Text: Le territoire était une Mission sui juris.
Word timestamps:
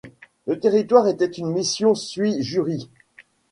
Le 0.47 0.59
territoire 0.59 1.07
était 1.07 1.27
une 1.29 1.51
Mission 1.51 1.93
sui 1.93 2.41
juris. 2.41 2.89